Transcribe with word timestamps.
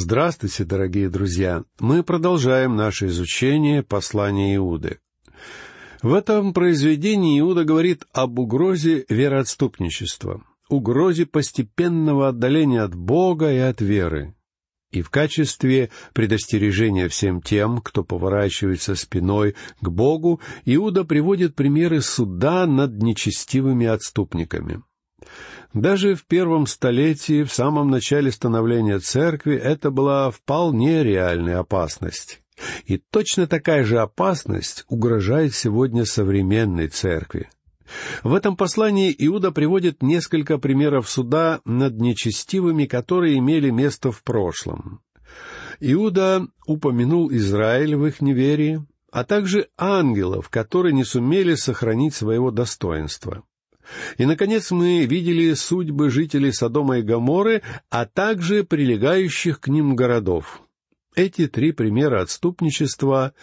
Здравствуйте, 0.00 0.64
дорогие 0.64 1.10
друзья! 1.10 1.64
Мы 1.80 2.04
продолжаем 2.04 2.76
наше 2.76 3.06
изучение 3.06 3.82
послания 3.82 4.54
Иуды. 4.54 5.00
В 6.02 6.14
этом 6.14 6.54
произведении 6.54 7.40
Иуда 7.40 7.64
говорит 7.64 8.04
об 8.12 8.38
угрозе 8.38 9.04
вероотступничества, 9.08 10.40
угрозе 10.68 11.26
постепенного 11.26 12.28
отдаления 12.28 12.84
от 12.84 12.94
Бога 12.94 13.52
и 13.52 13.58
от 13.58 13.80
веры. 13.80 14.36
И 14.92 15.02
в 15.02 15.10
качестве 15.10 15.90
предостережения 16.14 17.08
всем 17.08 17.42
тем, 17.42 17.78
кто 17.78 18.04
поворачивается 18.04 18.94
спиной 18.94 19.56
к 19.80 19.88
Богу, 19.88 20.40
Иуда 20.64 21.02
приводит 21.02 21.56
примеры 21.56 22.02
суда 22.02 22.68
над 22.68 23.02
нечестивыми 23.02 23.86
отступниками. 23.86 24.80
Даже 25.74 26.14
в 26.14 26.24
первом 26.24 26.66
столетии, 26.66 27.42
в 27.42 27.52
самом 27.52 27.90
начале 27.90 28.32
становления 28.32 28.98
церкви, 28.98 29.56
это 29.56 29.90
была 29.90 30.30
вполне 30.30 31.02
реальная 31.04 31.58
опасность. 31.58 32.40
И 32.86 32.98
точно 32.98 33.46
такая 33.46 33.84
же 33.84 33.98
опасность 33.98 34.84
угрожает 34.88 35.54
сегодня 35.54 36.04
современной 36.04 36.88
церкви. 36.88 37.48
В 38.22 38.34
этом 38.34 38.56
послании 38.56 39.14
Иуда 39.18 39.50
приводит 39.50 40.02
несколько 40.02 40.58
примеров 40.58 41.08
суда 41.08 41.60
над 41.64 42.00
нечестивыми, 42.00 42.86
которые 42.86 43.38
имели 43.38 43.70
место 43.70 44.12
в 44.12 44.22
прошлом. 44.22 45.00
Иуда 45.80 46.46
упомянул 46.66 47.30
Израиль 47.32 47.94
в 47.96 48.06
их 48.06 48.20
неверии, 48.20 48.84
а 49.10 49.24
также 49.24 49.68
ангелов, 49.76 50.48
которые 50.48 50.92
не 50.92 51.04
сумели 51.04 51.54
сохранить 51.54 52.14
своего 52.14 52.50
достоинства. 52.50 53.44
И, 54.16 54.26
наконец, 54.26 54.70
мы 54.70 55.06
видели 55.06 55.52
судьбы 55.54 56.10
жителей 56.10 56.52
Содома 56.52 56.98
и 56.98 57.02
Гоморы, 57.02 57.62
а 57.90 58.06
также 58.06 58.64
прилегающих 58.64 59.60
к 59.60 59.68
ним 59.68 59.96
городов. 59.96 60.62
Эти 61.18 61.48
три 61.48 61.72
примера 61.72 62.22
отступничества 62.22 63.34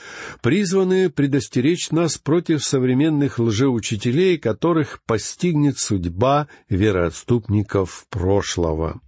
призваны 0.41 1.09
предостеречь 1.09 1.91
нас 1.91 2.17
против 2.17 2.63
современных 2.63 3.37
лжеучителей, 3.37 4.37
которых 4.37 5.01
постигнет 5.05 5.77
судьба 5.77 6.47
вероотступников 6.69 8.05
прошлого. 8.09 9.01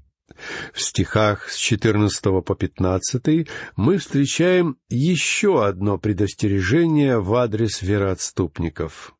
В 0.74 0.82
стихах 0.82 1.50
с 1.50 1.56
14 1.56 2.22
по 2.44 2.56
15 2.56 3.48
мы 3.76 3.98
встречаем 3.98 4.78
еще 4.90 5.66
одно 5.66 5.98
предостережение 5.98 7.20
в 7.20 7.34
адрес 7.36 7.82
вероотступников. 7.82 9.17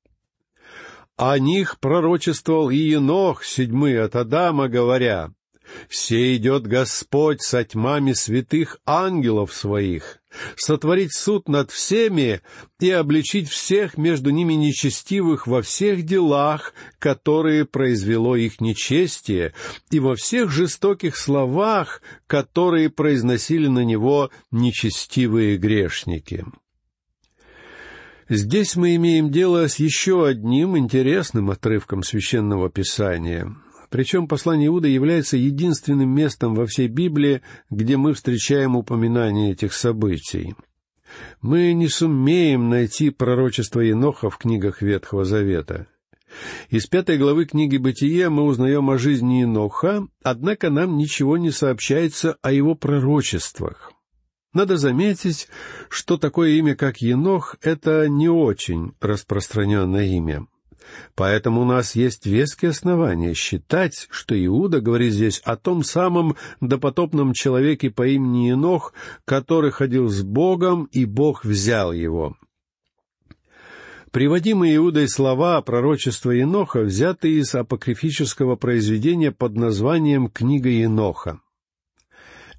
О 1.18 1.40
них 1.40 1.80
пророчествовал 1.80 2.70
и 2.70 2.78
Енох, 2.78 3.44
седьмый 3.44 4.00
от 4.00 4.16
Адама, 4.16 4.68
говоря, 4.68 5.32
«Се 5.90 6.38
идет 6.38 6.68
Господь 6.68 7.42
со 7.42 7.64
тьмами 7.64 8.14
святых 8.14 8.78
ангелов 8.86 9.52
своих, 9.52 10.20
сотворить 10.56 11.14
суд 11.14 11.50
над 11.50 11.72
всеми 11.72 12.42
и 12.80 12.92
обличить 12.92 13.50
всех 13.50 13.98
между 13.98 14.30
ними 14.30 14.54
нечестивых 14.54 15.48
во 15.48 15.64
всех 15.64 16.04
делах, 16.04 16.76
которые 17.00 17.66
произвело 17.66 18.36
их 18.36 18.62
нечестие, 18.62 19.56
и 19.90 20.00
во 20.00 20.16
всех 20.16 20.52
жестоких 20.52 21.18
словах, 21.18 22.04
которые 22.28 22.92
произносили 22.92 23.68
на 23.68 23.84
него 23.84 24.30
нечестивые 24.52 25.58
грешники». 25.58 26.46
Здесь 28.30 28.76
мы 28.76 28.96
имеем 28.96 29.32
дело 29.32 29.68
с 29.68 29.78
еще 29.78 30.28
одним 30.28 30.78
интересным 30.78 31.50
отрывком 31.50 32.04
священного 32.04 32.70
писания. 32.70 33.56
Причем 33.90 34.28
послание 34.28 34.68
Иуда 34.68 34.90
является 34.90 35.38
единственным 35.38 36.10
местом 36.10 36.54
во 36.54 36.66
всей 36.66 36.90
Библии, 36.90 37.42
где 37.70 37.96
мы 37.96 38.14
встречаем 38.14 38.76
упоминание 38.76 39.54
этих 39.54 39.72
событий. 39.74 40.56
Мы 41.42 41.72
не 41.72 41.88
сумеем 41.88 42.70
найти 42.70 43.12
пророчество 43.12 43.80
Еноха 43.80 44.30
в 44.30 44.38
книгах 44.38 44.82
Ветхого 44.82 45.24
Завета. 45.24 45.88
Из 46.70 46.86
пятой 46.86 47.18
главы 47.18 47.46
книги 47.46 47.78
«Бытие» 47.78 48.28
мы 48.28 48.44
узнаем 48.44 48.90
о 48.90 48.98
жизни 48.98 49.36
Еноха, 49.36 50.06
однако 50.22 50.70
нам 50.70 50.98
ничего 50.98 51.38
не 51.38 51.52
сообщается 51.52 52.36
о 52.42 52.52
его 52.52 52.76
пророчествах. 52.76 53.94
Надо 54.58 54.78
заметить, 54.78 55.50
что 55.88 56.18
такое 56.18 56.54
имя, 56.54 56.76
как 56.76 56.98
Енох, 56.98 57.58
это 57.62 58.10
не 58.10 58.28
очень 58.28 58.94
распространенное 59.00 60.06
имя. 60.06 60.48
Поэтому 61.14 61.62
у 61.62 61.66
нас 61.66 61.94
есть 61.94 62.26
веские 62.26 62.72
основания 62.72 63.36
считать, 63.36 64.08
что 64.10 64.34
Иуда 64.34 64.82
говорит 64.82 65.14
здесь 65.14 65.42
о 65.46 65.58
том 65.58 65.84
самом 65.84 66.38
допотопном 66.60 67.34
человеке 67.34 67.92
по 67.92 68.08
имени 68.08 68.48
Енох, 68.48 68.96
который 69.26 69.70
ходил 69.70 70.10
с 70.10 70.24
Богом, 70.24 70.86
и 70.86 71.06
Бог 71.06 71.46
взял 71.46 71.94
его. 71.94 72.36
Приводимые 74.10 74.78
Иудой 74.78 75.08
слова 75.08 75.62
пророчества 75.62 76.32
Еноха 76.32 76.80
взяты 76.80 77.38
из 77.38 77.54
апокрифического 77.54 78.56
произведения 78.56 79.32
под 79.32 79.54
названием 79.54 80.30
«Книга 80.30 80.70
Еноха». 80.70 81.42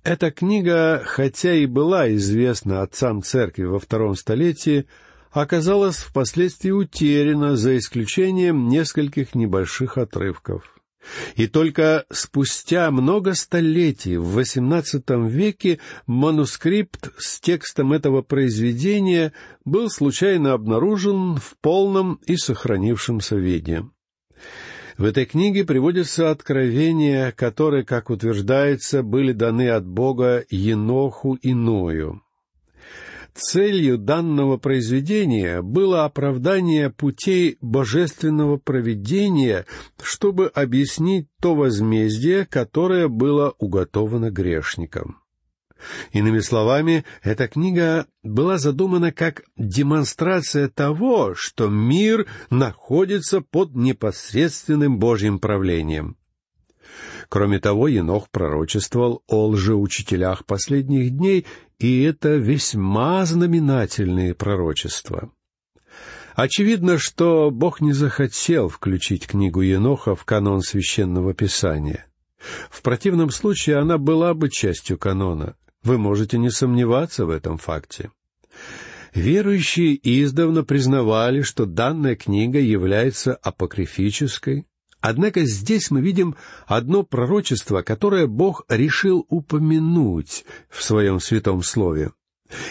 Эта 0.04 0.30
книга, 0.30 1.02
хотя 1.04 1.54
и 1.54 1.66
была 1.66 2.12
известна 2.14 2.82
отцам 2.82 3.22
церкви 3.22 3.64
во 3.64 3.78
втором 3.78 4.14
столетии, 4.14 4.86
оказалась 5.30 5.96
впоследствии 5.96 6.70
утеряна 6.70 7.56
за 7.56 7.76
исключением 7.76 8.68
нескольких 8.68 9.34
небольших 9.34 9.98
отрывков. 9.98 10.78
И 11.36 11.46
только 11.46 12.04
спустя 12.10 12.90
много 12.90 13.34
столетий, 13.34 14.16
в 14.16 14.38
XVIII 14.38 15.28
веке, 15.28 15.78
манускрипт 16.06 17.10
с 17.18 17.40
текстом 17.40 17.92
этого 17.92 18.22
произведения 18.22 19.32
был 19.64 19.90
случайно 19.90 20.52
обнаружен 20.52 21.36
в 21.36 21.56
полном 21.60 22.20
и 22.26 22.36
сохранившемся 22.36 23.36
виде. 23.36 23.84
В 24.98 25.04
этой 25.04 25.26
книге 25.26 25.64
приводятся 25.64 26.32
откровения, 26.32 27.30
которые, 27.30 27.84
как 27.84 28.10
утверждается, 28.10 29.04
были 29.04 29.30
даны 29.30 29.70
от 29.70 29.86
Бога 29.86 30.44
Еноху 30.50 31.34
и 31.34 31.54
Ною. 31.54 32.20
Целью 33.32 33.96
данного 33.96 34.56
произведения 34.56 35.62
было 35.62 36.04
оправдание 36.04 36.90
путей 36.90 37.58
божественного 37.60 38.56
проведения, 38.56 39.66
чтобы 40.02 40.48
объяснить 40.48 41.28
то 41.40 41.54
возмездие, 41.54 42.44
которое 42.44 43.06
было 43.06 43.54
уготовано 43.60 44.32
грешникам. 44.32 45.18
Иными 46.12 46.40
словами, 46.40 47.04
эта 47.22 47.48
книга 47.48 48.06
была 48.22 48.58
задумана 48.58 49.12
как 49.12 49.42
демонстрация 49.56 50.68
того, 50.68 51.34
что 51.34 51.68
мир 51.68 52.26
находится 52.50 53.40
под 53.40 53.74
непосредственным 53.74 54.98
Божьим 54.98 55.38
правлением. 55.38 56.16
Кроме 57.28 57.60
того, 57.60 57.88
Енох 57.88 58.30
пророчествовал 58.30 59.22
о 59.26 59.48
лжеучителях 59.48 60.46
последних 60.46 61.10
дней, 61.10 61.46
и 61.78 62.02
это 62.02 62.36
весьма 62.36 63.24
знаменательные 63.26 64.34
пророчества. 64.34 65.30
Очевидно, 66.34 66.98
что 66.98 67.50
Бог 67.50 67.80
не 67.80 67.92
захотел 67.92 68.68
включить 68.68 69.26
книгу 69.26 69.60
Еноха 69.60 70.14
в 70.14 70.24
канон 70.24 70.62
священного 70.62 71.34
писания. 71.34 72.06
В 72.70 72.82
противном 72.82 73.30
случае 73.30 73.78
она 73.78 73.98
была 73.98 74.34
бы 74.34 74.48
частью 74.48 74.98
канона. 74.98 75.56
Вы 75.82 75.98
можете 75.98 76.38
не 76.38 76.50
сомневаться 76.50 77.26
в 77.26 77.30
этом 77.30 77.58
факте. 77.58 78.10
Верующие 79.14 79.98
издавна 80.02 80.64
признавали, 80.64 81.42
что 81.42 81.66
данная 81.66 82.14
книга 82.14 82.58
является 82.58 83.34
апокрифической, 83.34 84.66
однако 85.00 85.44
здесь 85.44 85.90
мы 85.90 86.00
видим 86.00 86.36
одно 86.66 87.02
пророчество, 87.02 87.82
которое 87.82 88.26
Бог 88.26 88.64
решил 88.68 89.24
упомянуть 89.28 90.44
в 90.68 90.82
своем 90.82 91.20
святом 91.20 91.62
слове. 91.62 92.12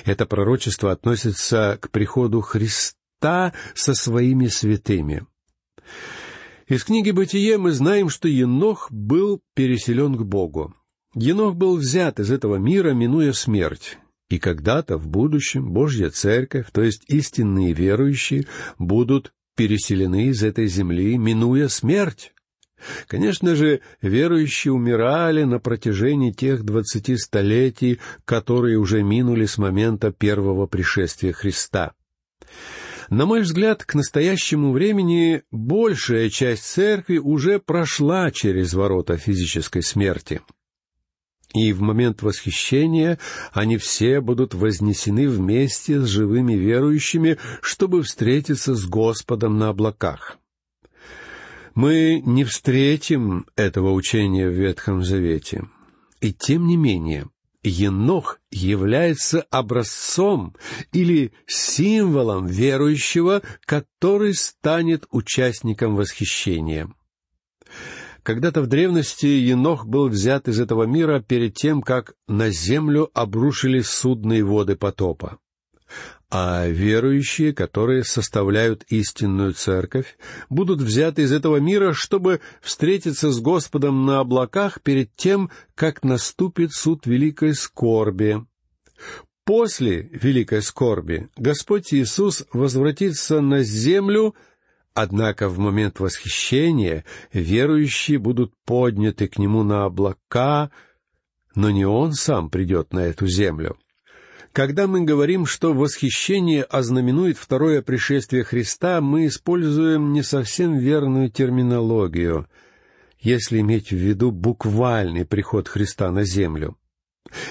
Это 0.06 0.26
пророчество 0.26 0.92
относится 0.92 1.78
к 1.82 1.92
приходу 1.92 2.42
Христа 2.42 3.54
со 3.74 3.94
своими 3.94 4.48
святыми. 4.48 5.26
Из 6.68 6.84
книги 6.84 7.12
«Бытие» 7.12 7.58
мы 7.58 7.72
знаем, 7.72 8.10
что 8.10 8.28
Енох 8.28 8.92
был 8.92 9.42
переселен 9.54 10.16
к 10.16 10.24
Богу. 10.24 10.76
Енох 11.20 11.56
был 11.56 11.78
взят 11.78 12.20
из 12.20 12.30
этого 12.30 12.58
мира, 12.58 12.94
минуя 12.94 13.34
смерть. 13.34 13.98
И 14.30 14.38
когда-то 14.38 14.98
в 14.98 15.08
будущем 15.08 15.72
Божья 15.72 16.12
Церковь, 16.12 16.68
то 16.72 16.84
есть 16.84 17.06
истинные 17.08 17.74
верующие, 17.74 18.46
будут 18.78 19.34
переселены 19.56 20.28
из 20.28 20.44
этой 20.44 20.68
земли, 20.68 21.18
минуя 21.18 21.70
смерть. 21.70 22.34
Конечно 23.08 23.56
же, 23.56 23.82
верующие 24.00 24.72
умирали 24.72 25.44
на 25.44 25.58
протяжении 25.58 26.32
тех 26.32 26.64
двадцати 26.64 27.18
столетий, 27.18 28.00
которые 28.24 28.78
уже 28.78 29.02
минули 29.02 29.48
с 29.48 29.58
момента 29.58 30.12
первого 30.12 30.68
пришествия 30.68 31.34
Христа. 31.34 31.94
На 33.10 33.26
мой 33.26 33.42
взгляд, 33.42 33.84
к 33.84 33.96
настоящему 33.96 34.72
времени 34.72 35.42
большая 35.50 36.30
часть 36.30 36.66
церкви 36.66 37.18
уже 37.18 37.58
прошла 37.58 38.30
через 38.30 38.76
ворота 38.76 39.18
физической 39.18 39.82
смерти— 39.82 40.42
и 41.58 41.74
в 41.74 41.82
момент 41.82 42.22
восхищения 42.22 43.20
они 43.52 43.78
все 43.78 44.22
будут 44.22 44.54
вознесены 44.54 45.28
вместе 45.28 46.00
с 46.00 46.06
живыми 46.06 46.54
верующими, 46.54 47.38
чтобы 47.62 48.04
встретиться 48.04 48.76
с 48.76 48.86
Господом 48.86 49.58
на 49.58 49.70
облаках. 49.70 50.38
Мы 51.76 52.22
не 52.26 52.44
встретим 52.44 53.46
этого 53.56 53.92
учения 53.92 54.48
в 54.48 54.54
Ветхом 54.54 55.04
Завете. 55.04 55.66
И 56.22 56.34
тем 56.34 56.66
не 56.66 56.76
менее, 56.76 57.28
Енох 57.64 58.40
является 58.50 59.42
образцом 59.52 60.56
или 60.92 61.34
символом 61.46 62.48
верующего, 62.48 63.42
который 63.66 64.34
станет 64.34 65.06
участником 65.12 65.96
восхищения. 65.96 66.90
Когда-то 68.28 68.62
в 68.62 68.68
древности 68.68 69.26
Енох 69.26 69.86
был 69.86 70.10
взят 70.10 70.50
из 70.50 70.60
этого 70.60 70.84
мира 70.84 71.24
перед 71.26 71.54
тем, 71.54 71.82
как 71.82 72.14
на 72.28 72.50
землю 72.50 73.10
обрушились 73.14 73.88
судные 73.88 74.44
воды 74.44 74.76
потопа. 74.76 75.38
А 76.30 76.68
верующие, 76.68 77.54
которые 77.54 78.04
составляют 78.04 78.84
истинную 78.90 79.54
церковь, 79.54 80.18
будут 80.50 80.82
взяты 80.82 81.22
из 81.22 81.32
этого 81.32 81.56
мира, 81.62 81.94
чтобы 81.94 82.42
встретиться 82.60 83.32
с 83.32 83.40
Господом 83.40 84.06
на 84.06 84.20
облаках 84.20 84.82
перед 84.82 85.16
тем, 85.16 85.50
как 85.74 86.04
наступит 86.04 86.74
суд 86.74 87.06
великой 87.06 87.56
скорби. 87.56 88.46
После 89.46 90.10
великой 90.12 90.64
скорби 90.64 91.30
Господь 91.38 91.94
Иисус 91.94 92.46
возвратится 92.52 93.40
на 93.40 93.64
землю— 93.64 94.36
Однако 95.00 95.48
в 95.48 95.60
момент 95.60 96.00
восхищения 96.00 97.06
верующие 97.32 98.18
будут 98.18 98.56
подняты 98.66 99.28
к 99.28 99.38
нему 99.38 99.62
на 99.62 99.86
облака, 99.86 100.72
но 101.54 101.70
не 101.70 101.86
он 101.86 102.14
сам 102.14 102.50
придет 102.50 102.94
на 102.94 103.02
эту 103.02 103.28
землю. 103.28 103.78
Когда 104.54 104.88
мы 104.88 105.02
говорим, 105.02 105.46
что 105.46 105.72
восхищение 105.72 106.64
ознаменует 106.64 107.38
второе 107.38 107.84
пришествие 107.84 108.44
Христа, 108.44 109.00
мы 109.00 109.28
используем 109.28 110.14
не 110.14 110.24
совсем 110.24 110.80
верную 110.80 111.30
терминологию, 111.30 112.48
если 113.20 113.60
иметь 113.60 113.92
в 113.92 113.98
виду 113.98 114.32
буквальный 114.32 115.26
приход 115.26 115.68
Христа 115.68 116.10
на 116.10 116.24
землю. 116.24 116.76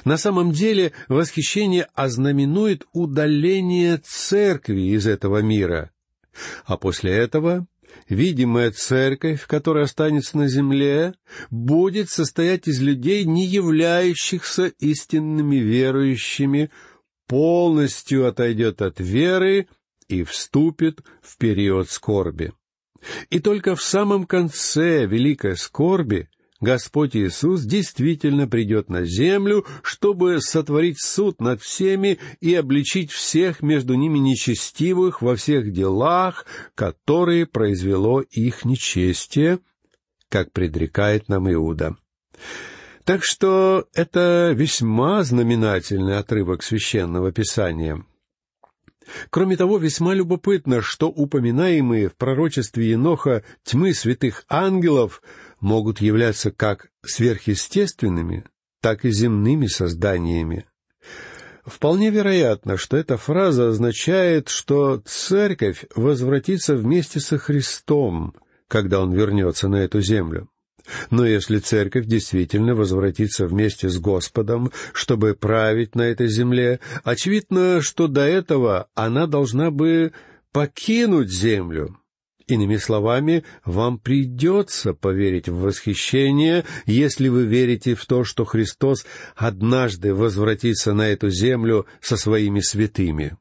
На 0.04 0.16
самом 0.16 0.50
деле 0.50 0.90
восхищение 1.06 1.86
ознаменует 1.94 2.88
удаление 2.92 3.98
церкви 3.98 4.96
из 4.96 5.06
этого 5.06 5.42
мира— 5.42 5.92
а 6.64 6.76
после 6.76 7.12
этого 7.12 7.66
видимая 8.08 8.70
церковь, 8.70 9.46
которая 9.46 9.84
останется 9.84 10.36
на 10.36 10.48
земле, 10.48 11.14
будет 11.50 12.10
состоять 12.10 12.68
из 12.68 12.80
людей, 12.80 13.24
не 13.24 13.46
являющихся 13.46 14.66
истинными 14.78 15.56
верующими, 15.56 16.70
полностью 17.26 18.26
отойдет 18.26 18.82
от 18.82 19.00
веры 19.00 19.68
и 20.08 20.22
вступит 20.22 21.00
в 21.22 21.36
период 21.38 21.90
скорби. 21.90 22.52
И 23.30 23.40
только 23.40 23.74
в 23.74 23.82
самом 23.82 24.26
конце 24.26 25.06
великой 25.06 25.56
скорби 25.56 26.28
Господь 26.60 27.14
Иисус 27.14 27.62
действительно 27.62 28.48
придет 28.48 28.88
на 28.88 29.04
землю, 29.04 29.66
чтобы 29.82 30.40
сотворить 30.40 31.02
суд 31.02 31.40
над 31.40 31.60
всеми 31.60 32.18
и 32.40 32.54
обличить 32.54 33.10
всех 33.10 33.62
между 33.62 33.94
ними 33.94 34.18
нечестивых 34.18 35.20
во 35.20 35.36
всех 35.36 35.70
делах, 35.70 36.46
которые 36.74 37.46
произвело 37.46 38.22
их 38.22 38.64
нечестие, 38.64 39.58
как 40.30 40.52
предрекает 40.52 41.28
нам 41.28 41.52
Иуда. 41.52 41.96
Так 43.04 43.22
что 43.22 43.86
это 43.94 44.52
весьма 44.56 45.22
знаменательный 45.24 46.18
отрывок 46.18 46.62
священного 46.62 47.32
писания. 47.32 48.04
Кроме 49.30 49.56
того, 49.56 49.78
весьма 49.78 50.14
любопытно, 50.14 50.82
что 50.82 51.08
упоминаемые 51.08 52.08
в 52.08 52.16
пророчестве 52.16 52.90
Еноха 52.90 53.44
тьмы 53.62 53.94
святых 53.94 54.44
ангелов— 54.48 55.22
могут 55.60 56.00
являться 56.00 56.50
как 56.50 56.88
сверхъестественными, 57.04 58.44
так 58.80 59.04
и 59.04 59.10
земными 59.10 59.66
созданиями. 59.66 60.66
Вполне 61.64 62.10
вероятно, 62.10 62.76
что 62.76 62.96
эта 62.96 63.16
фраза 63.16 63.68
означает, 63.68 64.48
что 64.48 65.02
церковь 65.04 65.84
возвратится 65.96 66.76
вместе 66.76 67.18
со 67.18 67.38
Христом, 67.38 68.34
когда 68.68 69.00
Он 69.00 69.12
вернется 69.12 69.68
на 69.68 69.76
эту 69.76 70.00
землю. 70.00 70.48
Но 71.10 71.26
если 71.26 71.58
церковь 71.58 72.06
действительно 72.06 72.76
возвратится 72.76 73.46
вместе 73.46 73.88
с 73.88 73.98
Господом, 73.98 74.70
чтобы 74.92 75.34
править 75.34 75.96
на 75.96 76.02
этой 76.02 76.28
земле, 76.28 76.78
очевидно, 77.02 77.82
что 77.82 78.06
до 78.06 78.20
этого 78.20 78.88
она 78.94 79.26
должна 79.26 79.72
бы 79.72 80.12
покинуть 80.52 81.30
землю, 81.30 81.98
Иными 82.48 82.76
словами, 82.76 83.42
вам 83.64 83.98
придется 83.98 84.94
поверить 84.94 85.48
в 85.48 85.62
восхищение, 85.62 86.64
если 86.86 87.26
вы 87.26 87.44
верите 87.44 87.96
в 87.96 88.06
то, 88.06 88.22
что 88.22 88.44
Христос 88.44 89.04
однажды 89.34 90.14
возвратится 90.14 90.92
на 90.92 91.08
эту 91.08 91.28
землю 91.28 91.86
со 92.00 92.16
своими 92.16 92.60
святыми. 92.60 93.36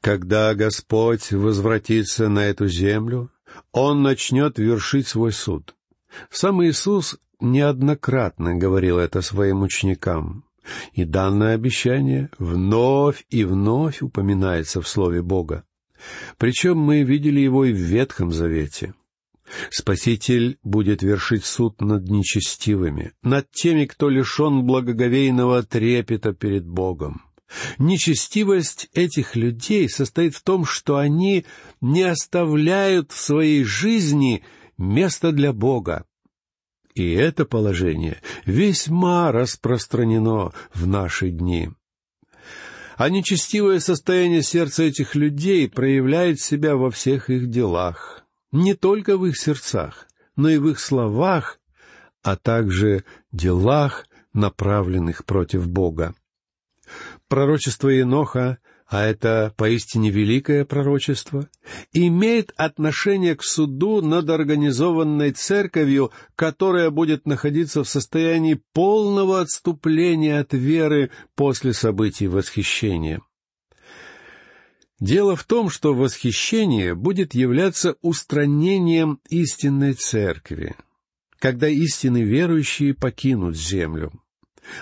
Когда 0.00 0.52
Господь 0.54 1.30
возвратится 1.30 2.28
на 2.28 2.46
эту 2.46 2.66
землю, 2.66 3.30
Он 3.70 4.02
начнет 4.02 4.58
вершить 4.58 5.06
свой 5.06 5.30
суд. 5.30 5.76
Сам 6.28 6.64
Иисус 6.64 7.16
неоднократно 7.40 8.56
говорил 8.56 8.98
это 8.98 9.22
своим 9.22 9.62
ученикам, 9.62 10.44
и 10.92 11.04
данное 11.04 11.54
обещание 11.54 12.30
вновь 12.40 13.24
и 13.30 13.44
вновь 13.44 14.02
упоминается 14.02 14.80
в 14.80 14.88
Слове 14.88 15.22
Бога. 15.22 15.64
Причем 16.38 16.78
мы 16.78 17.02
видели 17.02 17.40
его 17.40 17.64
и 17.64 17.72
в 17.72 17.76
Ветхом 17.76 18.32
Завете. 18.32 18.94
Спаситель 19.70 20.58
будет 20.62 21.02
вершить 21.02 21.44
суд 21.44 21.80
над 21.80 22.08
нечестивыми, 22.08 23.12
над 23.22 23.50
теми, 23.50 23.84
кто 23.84 24.08
лишен 24.08 24.64
благоговейного 24.64 25.62
трепета 25.62 26.32
перед 26.32 26.66
Богом. 26.66 27.22
Нечестивость 27.78 28.88
этих 28.94 29.36
людей 29.36 29.88
состоит 29.88 30.34
в 30.34 30.42
том, 30.42 30.64
что 30.64 30.96
они 30.96 31.44
не 31.80 32.02
оставляют 32.02 33.12
в 33.12 33.18
своей 33.20 33.64
жизни 33.64 34.42
места 34.78 35.30
для 35.30 35.52
Бога. 35.52 36.04
И 36.94 37.12
это 37.12 37.44
положение 37.44 38.20
весьма 38.46 39.30
распространено 39.30 40.52
в 40.72 40.86
наши 40.86 41.30
дни 41.30 41.70
а 42.96 43.08
нечестивое 43.08 43.80
состояние 43.80 44.42
сердца 44.42 44.84
этих 44.84 45.14
людей 45.14 45.68
проявляет 45.68 46.40
себя 46.40 46.76
во 46.76 46.90
всех 46.90 47.30
их 47.30 47.48
делах, 47.48 48.24
не 48.52 48.74
только 48.74 49.16
в 49.16 49.26
их 49.26 49.38
сердцах, 49.38 50.06
но 50.36 50.48
и 50.48 50.58
в 50.58 50.68
их 50.68 50.78
словах, 50.78 51.58
а 52.22 52.36
также 52.36 53.04
делах, 53.32 54.06
направленных 54.32 55.24
против 55.24 55.68
Бога. 55.68 56.14
Пророчество 57.28 57.88
Еноха 57.88 58.58
а 58.86 59.04
это 59.04 59.52
поистине 59.56 60.10
великое 60.10 60.64
пророчество, 60.64 61.48
имеет 61.92 62.52
отношение 62.56 63.34
к 63.34 63.42
суду 63.42 64.02
над 64.02 64.28
организованной 64.28 65.32
церковью, 65.32 66.12
которая 66.36 66.90
будет 66.90 67.26
находиться 67.26 67.82
в 67.82 67.88
состоянии 67.88 68.60
полного 68.72 69.40
отступления 69.40 70.38
от 70.38 70.52
веры 70.52 71.10
после 71.34 71.72
событий 71.72 72.28
восхищения. 72.28 73.20
Дело 75.00 75.34
в 75.34 75.44
том, 75.44 75.70
что 75.70 75.92
восхищение 75.94 76.94
будет 76.94 77.34
являться 77.34 77.96
устранением 78.00 79.18
истинной 79.28 79.94
церкви, 79.94 80.76
когда 81.38 81.68
истинные 81.68 82.24
верующие 82.24 82.94
покинут 82.94 83.56
землю 83.56 84.12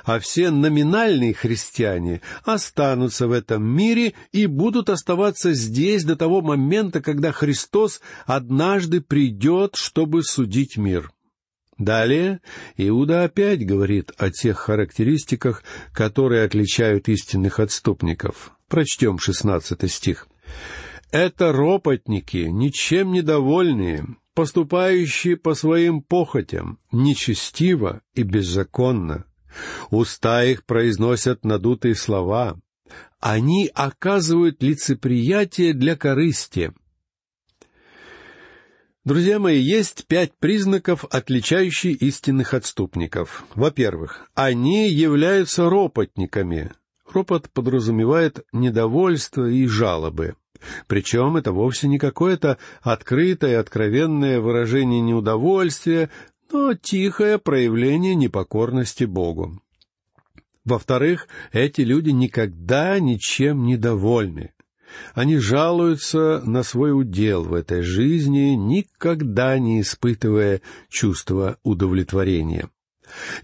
а 0.05 0.19
все 0.19 0.51
номинальные 0.51 1.35
христиане 1.35 2.21
останутся 2.45 3.27
в 3.29 3.33
этом 3.33 3.65
мире 3.65 4.15
и 4.33 4.47
будут 4.47 4.91
оставаться 4.91 5.53
здесь 5.53 6.05
до 6.05 6.17
того 6.17 6.41
момента, 6.41 7.01
когда 7.01 7.33
Христос 7.33 8.01
однажды 8.27 9.01
придет, 9.01 9.77
чтобы 9.77 10.23
судить 10.23 10.77
мир. 10.77 11.11
Далее 11.79 12.41
Иуда 12.77 13.25
опять 13.25 13.67
говорит 13.67 14.13
о 14.17 14.31
тех 14.31 14.59
характеристиках, 14.59 15.65
которые 15.93 16.45
отличают 16.45 17.09
истинных 17.09 17.59
отступников. 17.59 18.53
Прочтем 18.69 19.19
шестнадцатый 19.19 19.89
стих. 19.89 20.29
«Это 21.11 21.53
ропотники, 21.53 22.47
ничем 22.49 23.13
недовольные, 23.13 24.07
поступающие 24.35 25.37
по 25.37 25.55
своим 25.55 26.03
похотям, 26.03 26.79
нечестиво 26.91 28.01
и 28.15 28.23
беззаконно, 28.23 29.25
Уста 29.91 30.45
их 30.45 30.65
произносят 30.65 31.45
надутые 31.45 31.95
слова. 31.95 32.59
Они 33.21 33.71
оказывают 33.73 34.63
лицеприятие 34.63 35.75
для 35.75 35.97
корысти. 35.97 36.73
Друзья 39.05 39.41
мои, 39.41 39.61
есть 39.61 40.07
пять 40.07 40.33
признаков, 40.39 41.05
отличающих 41.11 42.01
истинных 42.03 42.55
отступников. 42.55 43.45
Во-первых, 43.57 44.29
они 44.35 44.89
являются 44.89 45.69
ропотниками. 45.69 46.71
Ропот 47.13 47.51
подразумевает 47.51 48.45
недовольство 48.53 49.45
и 49.49 49.67
жалобы. 49.67 50.37
Причем 50.87 51.37
это 51.37 51.53
вовсе 51.53 51.89
не 51.89 51.99
какое-то 51.99 52.59
открытое, 52.81 53.59
откровенное 53.59 54.41
выражение 54.41 55.01
неудовольствия, 55.01 56.11
но 56.53 56.75
тихое 56.75 57.39
проявление 57.39 58.15
непокорности 58.15 59.05
Богу. 59.05 59.61
Во-вторых, 60.65 61.27
эти 61.53 61.81
люди 61.81 62.11
никогда 62.11 63.01
ничем 63.01 63.65
не 63.65 63.77
довольны. 63.77 64.53
Они 65.15 65.39
жалуются 65.39 66.43
на 66.45 66.63
свой 66.63 66.93
удел 66.93 67.45
в 67.45 67.55
этой 67.55 67.83
жизни, 67.83 68.55
никогда 68.55 69.59
не 69.59 69.81
испытывая 69.81 70.61
чувства 70.89 71.59
удовлетворения. 71.63 72.69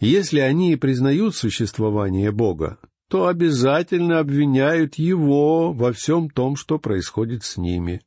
Если 0.00 0.41
они 0.41 0.73
и 0.73 0.77
признают 0.77 1.35
существование 1.35 2.31
Бога, 2.31 2.79
то 3.09 3.27
обязательно 3.27 4.19
обвиняют 4.19 4.97
Его 4.97 5.73
во 5.73 5.93
всем 5.93 6.29
том, 6.29 6.57
что 6.57 6.79
происходит 6.79 7.43
с 7.43 7.57
ними. 7.57 8.03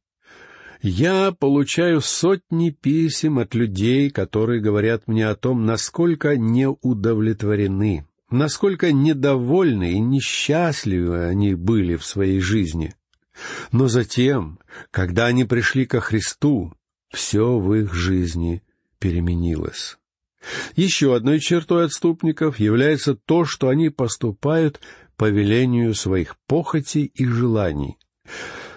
Я 0.82 1.32
получаю 1.32 2.02
сотни 2.02 2.72
писем 2.72 3.38
от 3.38 3.54
людей, 3.54 4.10
которые 4.10 4.62
говорят 4.62 5.08
мне 5.08 5.28
о 5.28 5.36
том, 5.36 5.64
насколько 5.64 6.36
неудовлетворены, 6.38 8.08
насколько 8.32 8.92
недовольны 8.92 9.94
и 9.94 10.00
несчастливы 10.00 11.26
они 11.28 11.54
были 11.54 11.98
в 11.98 12.04
своей 12.04 12.40
жизни. 12.40 12.96
Но 13.72 13.90
затем, 13.90 14.60
когда 14.90 15.28
они 15.28 15.46
пришли 15.46 15.86
ко 15.86 16.00
Христу, 16.00 16.74
все 17.12 17.60
в 17.60 17.76
их 17.76 17.94
жизни 17.94 18.64
переменилось. 18.98 20.00
Еще 20.76 21.16
одной 21.16 21.40
чертой 21.40 21.86
отступников 21.86 22.60
является 22.60 23.14
то, 23.14 23.46
что 23.46 23.70
они 23.70 23.90
поступают 23.90 24.80
по 25.16 25.30
велению 25.30 25.94
своих 25.94 26.38
похотей 26.48 27.06
и 27.14 27.26
желаний. 27.26 27.98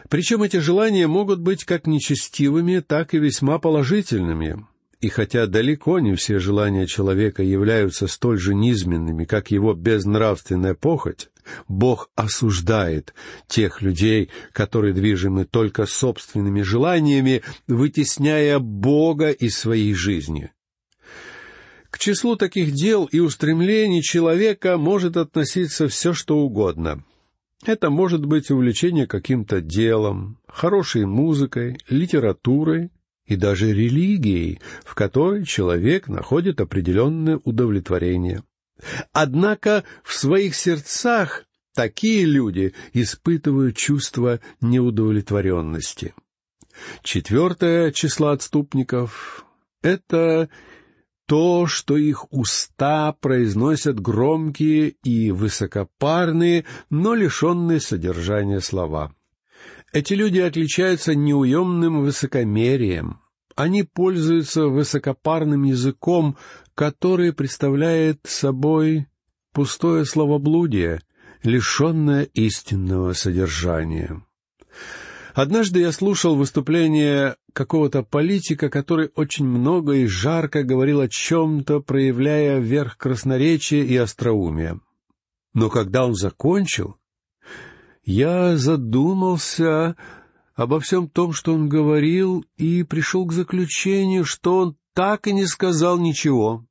Причем 0.08 0.42
эти 0.42 0.58
желания 0.58 1.06
могут 1.06 1.40
быть 1.40 1.64
как 1.64 1.87
нечестивыми, 1.87 2.80
так 2.80 3.14
и 3.14 3.18
весьма 3.18 3.58
положительными. 3.58 4.66
И 5.00 5.08
хотя 5.08 5.46
далеко 5.46 5.99
не 5.99 6.14
все 6.14 6.38
желания 6.38 6.87
человека 6.87 7.42
являются 7.42 8.06
столь 8.06 8.38
же 8.38 8.54
низменными, 8.54 9.25
как 9.25 9.50
его 9.50 9.75
безнравственная 9.75 10.75
похоть, 10.75 11.28
Бог 11.68 12.08
осуждает 12.14 13.12
тех 13.46 13.82
людей, 13.82 14.30
которые 14.52 14.94
движимы 14.94 15.44
только 15.44 15.84
собственными 15.84 16.62
желаниями, 16.62 17.42
вытесняя 17.66 18.58
Бога 18.58 19.30
из 19.30 19.58
своей 19.58 19.92
жизни. 19.92 20.52
К 21.90 21.99
числу 21.99 22.37
таких 22.37 22.73
дел 22.73 23.04
и 23.04 23.20
устремлений 23.20 24.02
человека 24.02 24.78
может 24.78 25.16
относиться 25.16 25.87
все, 25.88 26.12
что 26.12 26.38
угодно. 26.38 27.04
Это 27.64 27.88
может 27.88 28.26
быть 28.26 28.50
увлечение 28.50 29.06
каким-то 29.06 29.62
делом, 29.62 30.38
хорошей 30.47 31.06
музыкой, 31.06 31.78
литературой 31.88 32.90
и 33.26 33.37
даже 33.37 33.73
религией, 33.73 34.61
в 34.85 34.94
которой 34.94 35.47
человек 35.47 36.09
находит 36.09 36.61
определенное 36.61 37.40
удовлетворение. 37.42 38.42
Однако 39.12 39.85
в 40.02 40.12
своих 40.12 40.54
сердцах 40.54 41.44
такие 41.75 42.26
люди 42.26 42.75
испытывают 42.92 43.76
чувство 43.76 44.40
неудовлетворенности. 44.61 46.14
Четвертое 47.02 47.92
число 47.92 48.28
отступников— 48.28 49.47
это 49.83 50.50
то, 51.26 51.66
что 51.66 51.97
их 51.97 52.31
уста 52.33 53.12
произносят 53.12 54.00
громкие 54.00 54.90
и 55.02 55.31
высокопарные, 55.31 56.64
но 56.90 57.14
лишенные 57.14 57.81
содержания 57.81 58.61
слова. 58.61 59.14
Эти 59.93 60.14
люди 60.14 60.40
отличаются 60.40 61.14
неуемным 61.14 62.02
высокомерием. 62.02 63.21
Они 63.54 63.85
пользуются 63.85 64.66
высокопарным 64.66 65.62
языком, 65.62 66.37
который 66.75 67.33
представляет 67.33 68.21
собой 68.25 69.07
пустое 69.52 70.04
словоблудие, 70.04 71.00
лишенное 71.45 72.25
истинного 72.25 73.12
содержания. 73.12 74.21
Однажды 75.35 75.81
я 75.81 75.91
слушал 75.91 76.37
выступление 76.37 77.35
какого-то 77.53 78.05
политика, 78.05 78.71
который 78.71 79.11
очень 79.17 79.45
много 79.45 79.95
и 79.95 80.07
жарко 80.07 80.62
говорил 80.62 81.00
о 81.00 81.09
чем-то, 81.09 81.81
проявляя 81.81 82.61
верх 82.61 82.97
красноречия 82.97 83.83
и 83.83 83.97
остроумия. 83.97 84.79
Но 85.53 85.71
когда 85.71 86.07
он 86.07 86.14
закончил, 86.14 86.97
я 88.05 88.57
задумался 88.57 89.97
обо 90.55 90.79
всем 90.79 91.09
том, 91.09 91.33
что 91.33 91.53
он 91.53 91.69
говорил, 91.69 92.45
и 92.57 92.85
пришел 92.85 93.26
к 93.26 93.33
заключению, 93.33 94.25
что 94.25 94.59
он 94.59 94.76
так 94.95 95.26
и 95.26 95.33
не 95.33 95.47
сказал 95.47 95.99
ничего. 95.99 96.64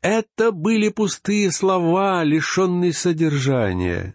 Это 0.00 0.52
были 0.52 0.90
пустые 0.90 1.50
слова, 1.50 2.22
лишенные 2.22 2.92
содержания 2.92 4.14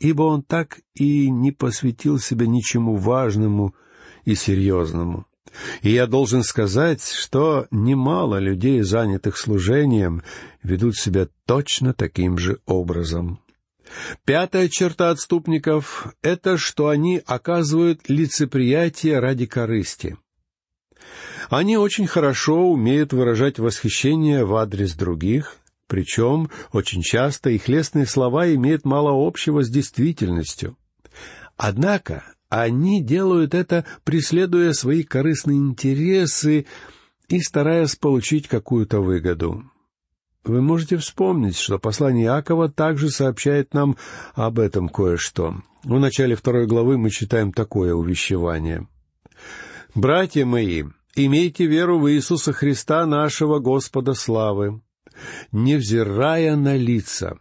ибо 0.00 0.22
он 0.22 0.42
так 0.42 0.80
и 0.94 1.30
не 1.30 1.52
посвятил 1.52 2.18
себя 2.18 2.46
ничему 2.46 2.96
важному 2.96 3.74
и 4.24 4.34
серьезному. 4.34 5.26
И 5.82 5.90
я 5.90 6.06
должен 6.06 6.42
сказать, 6.42 7.02
что 7.02 7.66
немало 7.70 8.38
людей, 8.38 8.82
занятых 8.82 9.36
служением, 9.36 10.22
ведут 10.62 10.96
себя 10.96 11.28
точно 11.44 11.92
таким 11.92 12.38
же 12.38 12.60
образом. 12.66 13.40
Пятая 14.24 14.68
черта 14.68 15.10
отступников— 15.10 16.14
это 16.22 16.56
что 16.56 16.88
они 16.88 17.20
оказывают 17.26 18.08
лицеприятие 18.08 19.18
ради 19.18 19.46
корысти. 19.46 20.16
Они 21.48 21.76
очень 21.76 22.06
хорошо 22.06 22.70
умеют 22.70 23.12
выражать 23.12 23.58
восхищение 23.58 24.44
в 24.44 24.54
адрес 24.54 24.94
других, 24.94 25.56
причем 25.90 26.50
очень 26.72 27.02
часто 27.02 27.50
их 27.50 27.66
лестные 27.66 28.06
слова 28.06 28.48
имеют 28.54 28.84
мало 28.84 29.26
общего 29.26 29.64
с 29.64 29.68
действительностью. 29.68 30.76
Однако 31.56 32.22
они 32.48 33.02
делают 33.02 33.54
это, 33.54 33.84
преследуя 34.04 34.72
свои 34.72 35.02
корыстные 35.02 35.58
интересы 35.58 36.66
и 37.28 37.40
стараясь 37.40 37.96
получить 37.96 38.46
какую-то 38.46 39.00
выгоду. 39.00 39.64
Вы 40.44 40.62
можете 40.62 40.96
вспомнить, 40.96 41.58
что 41.58 41.80
послание 41.80 42.26
Иакова 42.26 42.70
также 42.70 43.10
сообщает 43.10 43.74
нам 43.74 43.96
об 44.34 44.60
этом 44.60 44.88
кое-что. 44.88 45.56
В 45.82 45.98
начале 45.98 46.36
второй 46.36 46.68
главы 46.68 46.98
мы 46.98 47.10
читаем 47.10 47.52
такое 47.52 47.94
увещевание. 47.94 48.86
«Братья 49.96 50.46
мои, 50.46 50.84
имейте 51.16 51.66
веру 51.66 51.98
в 51.98 52.08
Иисуса 52.08 52.52
Христа, 52.52 53.06
нашего 53.06 53.58
Господа 53.58 54.14
славы, 54.14 54.82
невзирая 55.52 56.56
на 56.56 56.76
лица. 56.76 57.38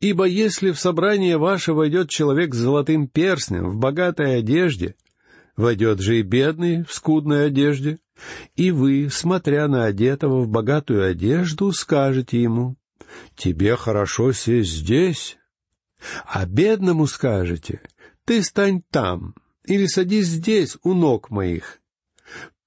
Ибо 0.00 0.24
если 0.24 0.72
в 0.72 0.78
собрание 0.78 1.38
ваше 1.38 1.72
войдет 1.72 2.10
человек 2.10 2.54
с 2.54 2.58
золотым 2.58 3.08
перстнем 3.08 3.70
в 3.70 3.76
богатой 3.76 4.38
одежде, 4.38 4.94
войдет 5.56 6.00
же 6.00 6.20
и 6.20 6.22
бедный 6.22 6.84
в 6.84 6.92
скудной 6.92 7.46
одежде, 7.46 7.98
и 8.54 8.70
вы, 8.70 9.08
смотря 9.10 9.68
на 9.68 9.84
одетого 9.84 10.42
в 10.42 10.48
богатую 10.48 11.08
одежду, 11.08 11.72
скажете 11.72 12.42
ему, 12.42 12.76
«Тебе 13.34 13.76
хорошо 13.76 14.32
сесть 14.32 14.72
здесь», 14.72 15.38
а 16.26 16.46
бедному 16.46 17.06
скажете, 17.06 17.80
«Ты 18.24 18.42
стань 18.42 18.82
там» 18.90 19.34
или 19.64 19.86
«Садись 19.86 20.26
здесь, 20.26 20.76
у 20.82 20.94
ног 20.94 21.30
моих», 21.30 21.80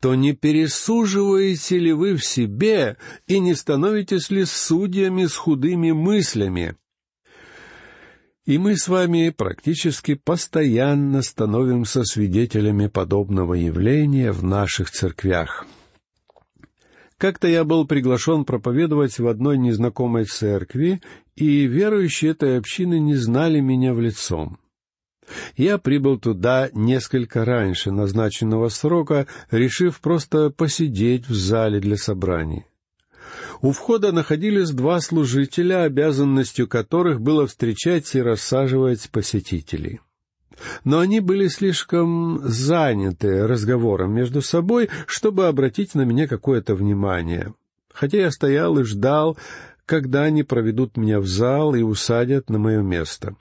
то 0.01 0.15
не 0.15 0.33
пересуживаете 0.33 1.77
ли 1.77 1.93
вы 1.93 2.15
в 2.15 2.25
себе 2.25 2.97
и 3.27 3.39
не 3.39 3.53
становитесь 3.53 4.29
ли 4.29 4.45
судьями 4.45 5.25
с 5.25 5.35
худыми 5.35 5.91
мыслями? 5.91 6.75
И 8.45 8.57
мы 8.57 8.77
с 8.77 8.87
вами 8.87 9.29
практически 9.29 10.15
постоянно 10.15 11.21
становимся 11.21 12.03
свидетелями 12.03 12.87
подобного 12.87 13.53
явления 13.53 14.31
в 14.31 14.43
наших 14.43 14.89
церквях. 14.89 15.67
Как-то 17.17 17.49
я 17.49 17.65
был 17.65 17.85
приглашен 17.85 18.45
проповедовать 18.45 19.19
в 19.19 19.27
одной 19.27 19.57
незнакомой 19.57 20.23
церкви, 20.23 21.01
и 21.35 21.67
верующие 21.67 22.31
этой 22.31 22.57
общины 22.57 22.97
не 22.97 23.15
знали 23.15 23.59
меня 23.59 23.93
в 23.93 23.99
лицо. 23.99 24.57
Я 25.55 25.77
прибыл 25.77 26.19
туда 26.19 26.69
несколько 26.73 27.45
раньше 27.45 27.91
назначенного 27.91 28.69
срока, 28.69 29.27
решив 29.51 29.99
просто 29.99 30.49
посидеть 30.49 31.27
в 31.27 31.35
зале 31.35 31.79
для 31.79 31.97
собраний. 31.97 32.65
У 33.61 33.71
входа 33.71 34.11
находились 34.11 34.71
два 34.71 35.01
служителя, 35.01 35.83
обязанностью 35.83 36.67
которых 36.67 37.19
было 37.21 37.45
встречать 37.45 38.13
и 38.15 38.21
рассаживать 38.21 39.09
посетителей. 39.11 39.99
но 40.83 40.99
они 40.99 41.21
были 41.21 41.47
слишком 41.47 42.41
заняты 42.43 43.47
разговором 43.47 44.13
между 44.13 44.41
собой, 44.41 44.89
чтобы 45.07 45.47
обратить 45.47 45.95
на 45.95 46.01
меня 46.01 46.27
какое-то 46.27 46.75
внимание. 46.75 47.53
Хотя 47.93 48.17
я 48.17 48.31
стоял 48.31 48.77
и 48.77 48.83
ждал, 48.83 49.37
когда 49.85 50.23
они 50.23 50.43
проведут 50.43 50.97
меня 50.97 51.19
в 51.19 51.27
зал 51.27 51.75
и 51.75 51.81
усадят 51.81 52.49
на 52.49 52.59
мое 52.59 52.81
место. 52.81 53.35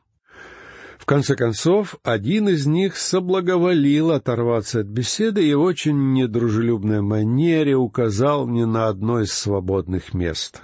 Конце 1.08 1.36
концов, 1.36 1.96
один 2.02 2.50
из 2.50 2.66
них 2.66 2.98
соблаговолил 2.98 4.10
оторваться 4.10 4.80
от 4.80 4.88
беседы 4.88 5.42
и 5.42 5.54
в 5.54 5.62
очень 5.62 6.12
недружелюбной 6.12 7.00
манере 7.00 7.76
указал 7.76 8.46
мне 8.46 8.66
на 8.66 8.88
одно 8.88 9.22
из 9.22 9.32
свободных 9.32 10.12
мест. 10.12 10.60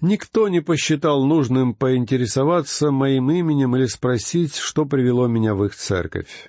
Никто 0.00 0.48
не 0.48 0.60
посчитал 0.60 1.24
нужным 1.24 1.74
поинтересоваться 1.74 2.92
моим 2.92 3.32
именем 3.32 3.74
или 3.74 3.86
спросить, 3.86 4.54
что 4.54 4.86
привело 4.86 5.26
меня 5.26 5.56
в 5.56 5.64
их 5.64 5.74
церковь. 5.74 6.48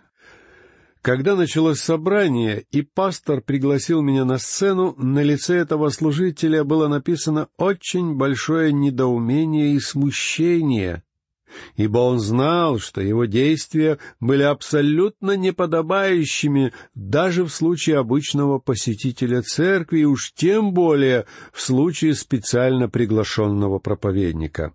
Когда 1.02 1.36
началось 1.36 1.80
собрание, 1.80 2.64
и 2.70 2.84
пастор 2.84 3.42
пригласил 3.42 4.04
меня 4.04 4.24
на 4.24 4.38
сцену, 4.38 4.94
на 5.00 5.24
лице 5.24 5.56
этого 5.56 5.90
служителя 5.90 6.64
было 6.64 6.88
написано 6.88 7.48
очень 7.58 8.14
большое 8.14 8.72
недоумение 8.72 9.74
и 9.74 9.80
смущение, 9.80 11.02
ибо 11.76 12.00
он 12.00 12.20
знал, 12.20 12.80
что 12.80 13.02
его 13.02 13.26
действия 13.26 13.98
были 14.20 14.44
абсолютно 14.44 15.36
неподобающими 15.38 16.74
даже 16.96 17.44
в 17.44 17.50
случае 17.50 17.98
обычного 17.98 18.60
посетителя 18.60 19.42
церкви, 19.42 20.00
и 20.00 20.06
уж 20.06 20.34
тем 20.34 20.74
более 20.74 21.26
в 21.52 21.62
случае 21.62 22.16
специально 22.16 22.90
приглашенного 22.90 23.80
проповедника. 23.80 24.74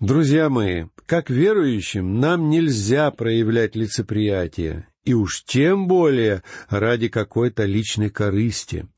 Друзья 0.00 0.48
мои, 0.48 0.86
как 1.06 1.28
верующим 1.28 2.20
нам 2.20 2.48
нельзя 2.48 3.10
проявлять 3.10 3.76
лицеприятие, 3.76 4.86
и 5.04 5.12
уж 5.12 5.44
тем 5.44 5.88
более 5.88 6.42
ради 6.68 7.08
какой-то 7.08 7.64
личной 7.64 8.10
корысти. 8.10 8.88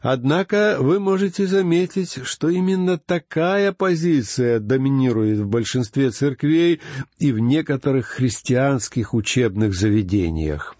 Однако 0.00 0.76
вы 0.80 1.00
можете 1.00 1.46
заметить, 1.46 2.18
что 2.24 2.48
именно 2.48 2.98
такая 2.98 3.72
позиция 3.72 4.60
доминирует 4.60 5.38
в 5.38 5.46
большинстве 5.46 6.10
церквей 6.10 6.80
и 7.18 7.32
в 7.32 7.38
некоторых 7.38 8.06
христианских 8.06 9.14
учебных 9.14 9.74
заведениях. 9.74 10.76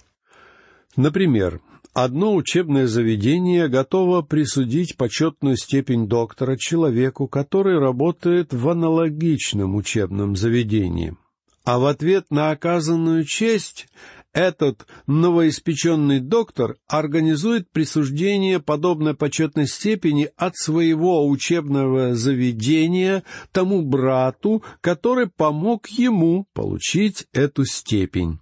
Например, 0.97 1.61
одно 1.95 2.35
учебное 2.35 2.87
заведение 2.87 3.69
готово 3.69 4.23
присудить 4.23 4.97
почетную 4.97 5.57
степень 5.57 6.07
доктора 6.07 6.57
человеку, 6.57 7.27
который 7.29 7.79
работает 7.79 8.53
в 8.53 8.69
аналогичном 8.69 9.75
учебном 9.75 10.37
заведении. 10.37 11.17
А 11.65 11.79
в 11.79 11.87
ответ 11.87 12.27
на 12.31 12.51
оказанную 12.51 13.25
честь 13.25 13.87
этот 14.33 14.87
новоиспеченный 15.07 16.21
доктор 16.21 16.77
организует 16.89 17.71
присуждение 17.71 18.61
подобной 18.61 19.15
почетной 19.15 19.67
степени 19.67 20.31
от 20.37 20.57
своего 20.57 21.29
учебного 21.29 22.15
заведения 22.15 23.25
тому 23.53 23.83
брату, 23.83 24.63
который 24.81 25.29
помог 25.29 25.89
ему 25.89 26.47
получить 26.55 27.27
эту 27.33 27.65
степень. 27.65 28.39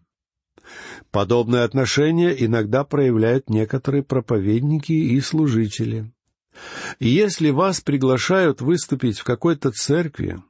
Подобное 1.10 1.64
отношение 1.64 2.44
иногда 2.44 2.84
проявляют 2.84 3.50
некоторые 3.50 4.04
проповедники 4.04 4.92
и 4.92 5.20
служители. 5.20 6.12
Если 6.98 7.50
вас 7.50 7.80
приглашают 7.80 8.60
выступить 8.60 9.18
в 9.18 9.24
какой-то 9.24 9.72
церкви, 9.72 10.40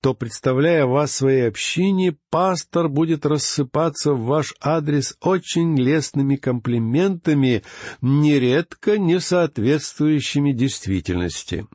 то, 0.00 0.14
представляя 0.14 0.86
вас 0.86 1.12
своей 1.12 1.48
общине, 1.48 2.16
пастор 2.30 2.88
будет 2.88 3.26
рассыпаться 3.26 4.12
в 4.12 4.24
ваш 4.24 4.54
адрес 4.60 5.16
очень 5.20 5.76
лестными 5.76 6.36
комплиментами, 6.36 7.62
нередко 8.00 8.98
не 8.98 9.20
соответствующими 9.20 10.52
действительности. 10.52 11.66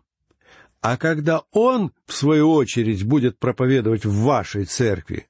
А 0.81 0.97
когда 0.97 1.43
он, 1.51 1.91
в 2.05 2.13
свою 2.13 2.51
очередь, 2.51 3.03
будет 3.03 3.37
проповедовать 3.37 4.05
в 4.05 4.13
вашей 4.23 4.65
церкви, 4.65 5.27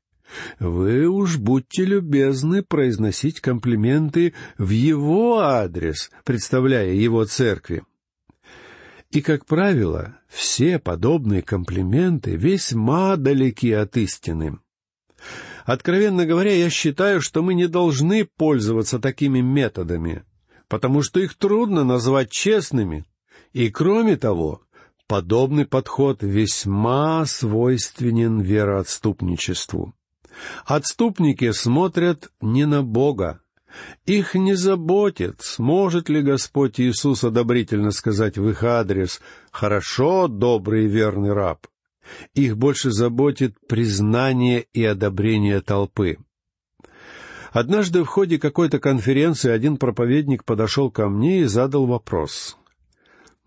вы 0.59 1.07
уж 1.07 1.37
будьте 1.37 1.83
любезны 1.83 2.63
произносить 2.63 3.41
комплименты 3.41 4.33
в 4.57 4.69
его 4.69 5.39
адрес, 5.39 6.09
представляя 6.23 6.93
его 6.93 7.25
церкви. 7.25 7.83
И, 9.11 9.21
как 9.21 9.45
правило, 9.45 10.17
все 10.29 10.79
подобные 10.79 11.41
комплименты 11.41 12.35
весьма 12.37 13.17
далеки 13.17 13.71
от 13.73 13.97
истины. 13.97 14.59
Откровенно 15.65 16.25
говоря, 16.25 16.53
я 16.53 16.69
считаю, 16.69 17.21
что 17.21 17.43
мы 17.43 17.53
не 17.53 17.67
должны 17.67 18.25
пользоваться 18.25 18.99
такими 18.99 19.41
методами, 19.41 20.23
потому 20.69 21.03
что 21.03 21.19
их 21.19 21.35
трудно 21.35 21.83
назвать 21.83 22.31
честными, 22.31 23.05
и, 23.51 23.69
кроме 23.69 24.15
того, 24.15 24.61
подобный 25.07 25.65
подход 25.65 26.23
весьма 26.23 27.25
свойственен 27.25 28.39
вероотступничеству. 28.39 29.93
Отступники 30.65 31.51
смотрят 31.51 32.31
не 32.39 32.65
на 32.65 32.81
Бога, 32.81 33.41
их 34.05 34.35
не 34.35 34.55
заботит, 34.55 35.41
сможет 35.41 36.09
ли 36.09 36.21
Господь 36.21 36.79
Иисус 36.79 37.23
одобрительно 37.23 37.91
сказать 37.91 38.37
в 38.37 38.49
их 38.49 38.63
адрес 38.63 39.21
«Хорошо, 39.51 40.27
добрый 40.27 40.85
и 40.85 40.87
верный 40.87 41.33
раб». 41.33 41.67
Их 42.33 42.57
больше 42.57 42.91
заботит 42.91 43.55
признание 43.67 44.65
и 44.73 44.83
одобрение 44.83 45.61
толпы. 45.61 46.17
Однажды 47.51 48.03
в 48.03 48.07
ходе 48.07 48.39
какой-то 48.39 48.79
конференции 48.79 49.51
один 49.51 49.77
проповедник 49.77 50.45
подошел 50.45 50.89
ко 50.89 51.09
мне 51.09 51.41
и 51.41 51.45
задал 51.45 51.85
вопрос. 51.85 52.57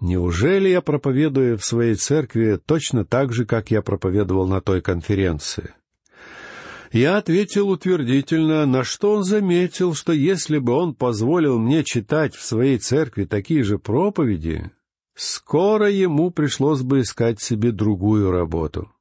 «Неужели 0.01 0.69
я 0.69 0.83
проповедую 0.83 1.57
в 1.57 1.65
своей 1.65 1.95
церкви 1.95 2.61
точно 2.65 3.05
так 3.05 3.33
же, 3.33 3.47
как 3.47 3.71
я 3.71 3.81
проповедовал 3.81 4.47
на 4.47 4.61
той 4.61 4.83
конференции?» 4.83 5.75
Я 6.95 7.17
ответил 7.17 7.71
утвердительно, 7.71 8.67
на 8.67 8.85
что 8.85 9.15
он 9.15 9.25
заметил, 9.25 9.95
что 9.95 10.13
если 10.13 10.59
бы 10.59 10.75
он 10.75 10.95
позволил 10.95 11.59
мне 11.59 11.83
читать 11.83 12.37
в 12.37 12.43
своей 12.45 12.79
церкви 12.79 13.25
такие 13.25 13.65
же 13.65 13.81
проповеди, 13.81 14.71
скоро 15.17 15.91
ему 15.91 16.31
пришлось 16.31 16.83
бы 16.83 17.01
искать 17.01 17.43
себе 17.43 17.73
другую 17.73 18.31
работу. 18.31 18.93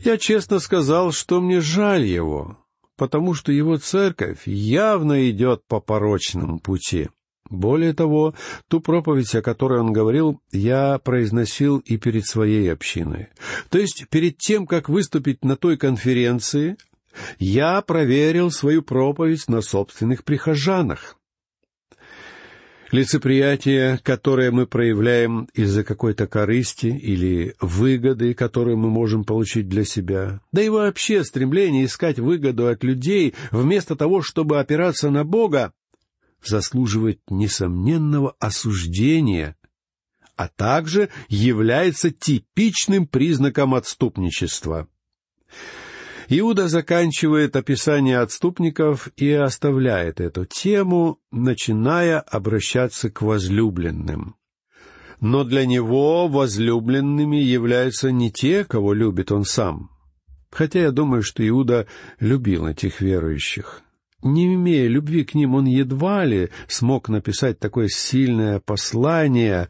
Я 0.00 0.18
честно 0.18 0.58
сказал, 0.58 1.12
что 1.12 1.40
мне 1.40 1.60
жаль 1.60 2.02
его, 2.02 2.58
потому 2.96 3.34
что 3.34 3.52
его 3.52 3.76
церковь 3.76 4.48
явно 4.48 5.30
идет 5.30 5.62
по 5.68 5.78
порочному 5.78 6.58
пути. 6.58 7.10
Более 7.50 7.92
того, 7.92 8.34
ту 8.68 8.80
проповедь, 8.80 9.34
о 9.34 9.42
которой 9.42 9.80
он 9.80 9.92
говорил, 9.92 10.40
я 10.52 10.98
произносил 10.98 11.78
и 11.78 11.96
перед 11.96 12.26
своей 12.26 12.72
общиной. 12.72 13.28
То 13.70 13.78
есть 13.78 14.06
перед 14.10 14.38
тем, 14.38 14.66
как 14.66 14.88
выступить 14.88 15.44
на 15.44 15.56
той 15.56 15.76
конференции, 15.76 16.76
я 17.38 17.80
проверил 17.82 18.50
свою 18.50 18.82
проповедь 18.82 19.48
на 19.48 19.60
собственных 19.60 20.24
прихожанах. 20.24 21.16
Лицеприятие, 22.92 23.98
которое 24.04 24.52
мы 24.52 24.66
проявляем 24.66 25.48
из-за 25.54 25.82
какой-то 25.82 26.28
корысти 26.28 26.86
или 26.86 27.56
выгоды, 27.60 28.32
которую 28.32 28.76
мы 28.76 28.90
можем 28.90 29.24
получить 29.24 29.68
для 29.68 29.84
себя, 29.84 30.40
да 30.52 30.62
и 30.62 30.68
вообще 30.68 31.24
стремление 31.24 31.86
искать 31.86 32.20
выгоду 32.20 32.68
от 32.68 32.84
людей 32.84 33.34
вместо 33.50 33.96
того, 33.96 34.22
чтобы 34.22 34.60
опираться 34.60 35.10
на 35.10 35.24
Бога, 35.24 35.72
заслуживает 36.44 37.20
несомненного 37.28 38.34
осуждения, 38.38 39.56
а 40.36 40.48
также 40.48 41.08
является 41.28 42.10
типичным 42.10 43.06
признаком 43.06 43.74
отступничества. 43.74 44.88
Иуда 46.28 46.68
заканчивает 46.68 47.54
описание 47.54 48.18
отступников 48.18 49.08
и 49.16 49.30
оставляет 49.30 50.20
эту 50.20 50.44
тему, 50.44 51.20
начиная 51.30 52.20
обращаться 52.20 53.10
к 53.10 53.22
возлюбленным. 53.22 54.34
Но 55.20 55.44
для 55.44 55.64
него 55.64 56.28
возлюбленными 56.28 57.36
являются 57.36 58.10
не 58.10 58.30
те, 58.32 58.64
кого 58.64 58.92
любит 58.92 59.30
он 59.32 59.44
сам. 59.44 59.90
Хотя 60.50 60.80
я 60.80 60.90
думаю, 60.90 61.22
что 61.22 61.46
Иуда 61.46 61.86
любил 62.18 62.66
этих 62.66 63.00
верующих. 63.00 63.82
Не 64.22 64.54
имея 64.54 64.88
любви 64.88 65.24
к 65.24 65.34
ним, 65.34 65.54
он 65.54 65.66
едва 65.66 66.24
ли 66.24 66.50
смог 66.68 67.08
написать 67.08 67.58
такое 67.58 67.88
сильное 67.88 68.60
послание, 68.60 69.68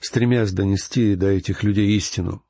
стремясь 0.00 0.52
донести 0.52 1.14
до 1.14 1.28
этих 1.28 1.62
людей 1.62 1.96
истину. 1.96 2.42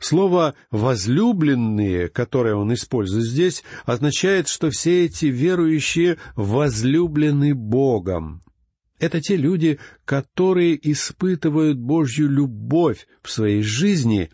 Слово 0.00 0.54
«возлюбленные», 0.70 2.08
которое 2.08 2.54
он 2.54 2.72
использует 2.72 3.26
здесь, 3.26 3.62
означает, 3.84 4.48
что 4.48 4.70
все 4.70 5.04
эти 5.04 5.26
верующие 5.26 6.16
возлюблены 6.34 7.54
Богом. 7.54 8.42
Это 8.98 9.20
те 9.20 9.36
люди, 9.36 9.78
которые 10.06 10.78
испытывают 10.90 11.78
Божью 11.78 12.30
любовь 12.30 13.06
в 13.22 13.30
своей 13.30 13.62
жизни, 13.62 14.30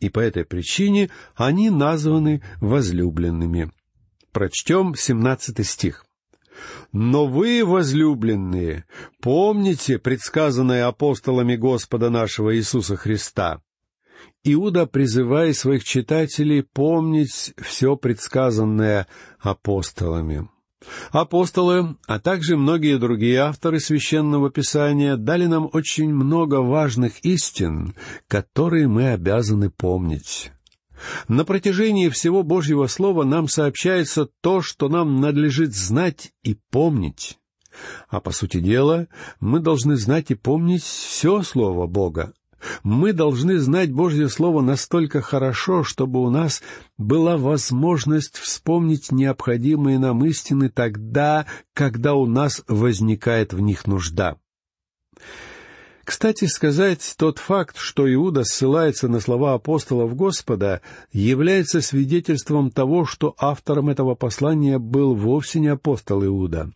и 0.00 0.08
по 0.08 0.20
этой 0.20 0.46
причине 0.46 1.10
они 1.34 1.68
названы 1.68 2.42
возлюбленными. 2.60 3.70
Прочтем 4.34 4.96
семнадцатый 4.96 5.64
стих. 5.64 6.04
«Но 6.90 7.28
вы, 7.28 7.64
возлюбленные, 7.64 8.84
помните 9.22 10.00
предсказанное 10.00 10.88
апостолами 10.88 11.54
Господа 11.54 12.10
нашего 12.10 12.56
Иисуса 12.56 12.96
Христа». 12.96 13.62
Иуда 14.42 14.86
призывает 14.86 15.56
своих 15.56 15.84
читателей 15.84 16.64
помнить 16.64 17.54
все 17.58 17.96
предсказанное 17.96 19.06
апостолами. 19.38 20.48
Апостолы, 21.12 21.96
а 22.08 22.18
также 22.18 22.56
многие 22.56 22.98
другие 22.98 23.38
авторы 23.38 23.78
священного 23.78 24.50
писания 24.50 25.16
дали 25.16 25.46
нам 25.46 25.70
очень 25.72 26.12
много 26.12 26.56
важных 26.56 27.20
истин, 27.24 27.94
которые 28.26 28.88
мы 28.88 29.12
обязаны 29.12 29.70
помнить. 29.70 30.50
На 31.28 31.44
протяжении 31.44 32.08
всего 32.08 32.42
Божьего 32.42 32.86
Слова 32.86 33.24
нам 33.24 33.48
сообщается 33.48 34.28
то, 34.40 34.62
что 34.62 34.88
нам 34.88 35.20
надлежит 35.20 35.74
знать 35.74 36.32
и 36.42 36.56
помнить. 36.70 37.38
А 38.08 38.20
по 38.20 38.30
сути 38.30 38.60
дела, 38.60 39.08
мы 39.40 39.60
должны 39.60 39.96
знать 39.96 40.30
и 40.30 40.34
помнить 40.34 40.82
все 40.82 41.42
Слово 41.42 41.86
Бога. 41.86 42.32
Мы 42.82 43.12
должны 43.12 43.58
знать 43.58 43.92
Божье 43.92 44.28
Слово 44.28 44.62
настолько 44.62 45.20
хорошо, 45.20 45.84
чтобы 45.84 46.22
у 46.22 46.30
нас 46.30 46.62
была 46.96 47.36
возможность 47.36 48.38
вспомнить 48.38 49.12
необходимые 49.12 49.98
нам 49.98 50.24
истины 50.24 50.70
тогда, 50.70 51.46
когда 51.74 52.14
у 52.14 52.26
нас 52.26 52.62
возникает 52.68 53.52
в 53.52 53.60
них 53.60 53.86
нужда. 53.86 54.36
Кстати 56.04 56.44
сказать, 56.44 57.14
тот 57.16 57.38
факт, 57.38 57.78
что 57.78 58.12
Иуда 58.12 58.44
ссылается 58.44 59.08
на 59.08 59.20
слова 59.20 59.54
апостолов 59.54 60.14
Господа, 60.14 60.82
является 61.12 61.80
свидетельством 61.80 62.70
того, 62.70 63.06
что 63.06 63.34
автором 63.38 63.88
этого 63.88 64.14
послания 64.14 64.78
был 64.78 65.14
вовсе 65.14 65.60
не 65.60 65.68
апостол 65.68 66.22
Иуда. 66.24 66.70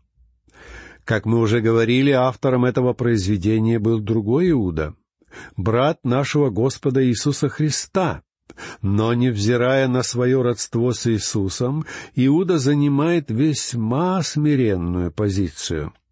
Как 1.05 1.27
мы 1.27 1.41
уже 1.41 1.61
говорили, 1.61 2.11
автором 2.11 2.65
этого 2.65 2.95
произведения 2.95 3.79
был 3.79 4.01
другой 4.01 4.51
Иуда, 4.51 4.95
брат 5.57 5.99
нашего 6.05 6.49
Господа 6.49 7.05
Иисуса 7.07 7.51
Христа. 7.51 8.23
Но, 8.81 9.13
невзирая 9.13 9.89
на 9.89 10.03
свое 10.03 10.41
родство 10.41 10.93
с 10.93 11.07
Иисусом, 11.07 11.85
Иуда 12.15 12.59
занимает 12.59 13.31
весьма 13.31 14.23
смиренную 14.23 15.13
позицию— 15.13 15.93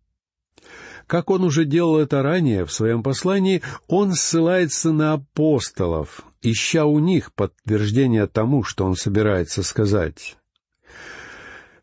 как 1.07 1.31
он 1.31 1.45
уже 1.45 1.65
делал 1.65 1.99
это 1.99 2.23
ранее 2.23 2.65
в 2.65 2.73
своем 2.73 3.03
послании, 3.03 3.63
он 3.89 4.13
ссылается 4.13 4.93
на 4.93 5.15
апостолов, 5.15 6.23
ища 6.43 6.85
у 6.85 6.99
них 6.99 7.33
подтверждение 7.33 8.27
тому, 8.27 8.65
что 8.65 8.85
он 8.85 8.97
собирается 8.97 9.63
сказать. 9.63 10.37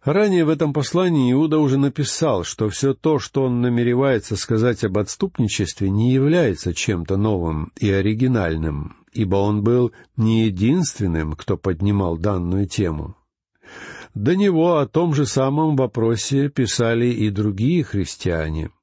Ранее 0.03 0.43
в 0.43 0.49
этом 0.49 0.73
послании 0.73 1.31
Иуда 1.31 1.59
уже 1.59 1.77
написал, 1.77 2.43
что 2.43 2.67
все 2.67 2.93
то, 2.93 3.19
что 3.19 3.43
он 3.43 3.61
намеревается 3.61 4.35
сказать 4.35 4.83
об 4.83 4.97
отступничестве, 4.97 5.89
не 5.89 6.11
является 6.11 6.73
чем-то 6.73 7.15
новым 7.15 7.71
и 7.79 7.89
оригинальным, 7.89 8.97
ибо 9.13 9.37
он 9.37 9.63
был 9.63 9.93
не 10.17 10.47
единственным, 10.47 11.33
кто 11.33 11.55
поднимал 11.55 12.17
данную 12.17 12.67
тему. 12.67 13.15
До 14.13 14.35
него 14.35 14.79
о 14.79 14.87
том 14.87 15.15
же 15.15 15.25
самом 15.25 15.77
вопросе 15.77 16.49
писали 16.49 17.05
и 17.05 17.29
другие 17.29 17.85
христиане— 17.85 18.69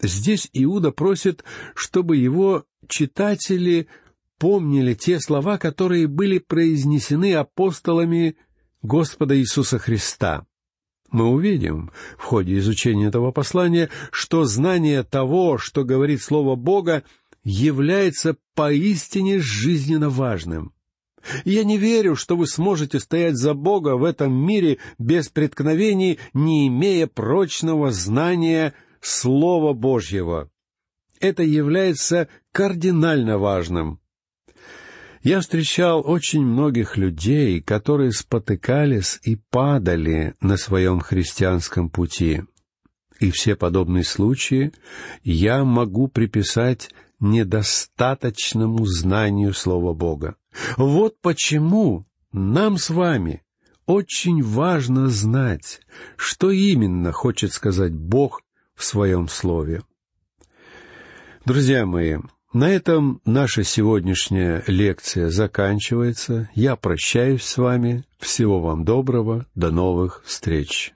Здесь 0.00 0.48
Иуда 0.52 0.90
просит, 0.90 1.44
чтобы 1.74 2.16
его 2.16 2.64
читатели 2.88 3.88
помнили 4.38 4.94
те 4.94 5.20
слова, 5.20 5.58
которые 5.58 6.06
были 6.06 6.38
произнесены 6.38 7.34
апостолами 7.34 8.36
Господа 8.82 9.38
Иисуса 9.38 9.78
Христа. 9.78 10.46
Мы 11.10 11.26
увидим 11.26 11.90
в 12.18 12.24
ходе 12.24 12.58
изучения 12.58 13.06
этого 13.06 13.30
послания, 13.30 13.88
что 14.10 14.44
знание 14.44 15.02
того, 15.02 15.56
что 15.56 15.84
говорит 15.84 16.20
Слово 16.22 16.56
Бога, 16.56 17.04
является 17.42 18.36
поистине 18.54 19.38
жизненно 19.38 20.10
важным. 20.10 20.72
Я 21.44 21.64
не 21.64 21.78
верю, 21.78 22.16
что 22.16 22.36
вы 22.36 22.46
сможете 22.46 23.00
стоять 23.00 23.36
за 23.36 23.54
Бога 23.54 23.96
в 23.96 24.04
этом 24.04 24.32
мире 24.32 24.78
без 24.98 25.28
преткновений, 25.28 26.18
не 26.34 26.68
имея 26.68 27.06
прочного 27.06 27.90
знания 27.90 28.74
Слова 29.06 29.72
Божьего. 29.72 30.50
Это 31.20 31.44
является 31.44 32.26
кардинально 32.50 33.38
важным. 33.38 34.00
Я 35.22 35.40
встречал 35.40 36.02
очень 36.04 36.44
многих 36.44 36.96
людей, 36.96 37.60
которые 37.60 38.10
спотыкались 38.10 39.20
и 39.22 39.36
падали 39.36 40.34
на 40.40 40.56
своем 40.56 40.98
христианском 40.98 41.88
пути. 41.88 42.42
И 43.20 43.30
все 43.30 43.54
подобные 43.54 44.02
случаи 44.02 44.72
я 45.22 45.62
могу 45.62 46.08
приписать 46.08 46.90
недостаточному 47.20 48.84
знанию 48.86 49.54
Слова 49.54 49.94
Бога. 49.94 50.34
Вот 50.76 51.20
почему 51.20 52.04
нам 52.32 52.76
с 52.76 52.90
вами 52.90 53.44
очень 53.86 54.42
важно 54.42 55.08
знать, 55.08 55.80
что 56.16 56.50
именно 56.50 57.12
хочет 57.12 57.52
сказать 57.52 57.92
Бог 57.92 58.42
в 58.76 58.84
своем 58.84 59.28
слове. 59.28 59.82
Друзья 61.44 61.86
мои, 61.86 62.18
на 62.52 62.70
этом 62.70 63.20
наша 63.24 63.64
сегодняшняя 63.64 64.62
лекция 64.66 65.30
заканчивается. 65.30 66.48
Я 66.54 66.76
прощаюсь 66.76 67.42
с 67.42 67.56
вами. 67.56 68.04
Всего 68.18 68.60
вам 68.60 68.84
доброго. 68.84 69.46
До 69.54 69.70
новых 69.70 70.22
встреч. 70.24 70.94